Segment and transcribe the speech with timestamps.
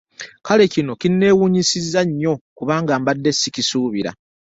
[0.45, 4.11] Kale kino kinneewuunyisiza nnyo kubanga mbade sikisuubira.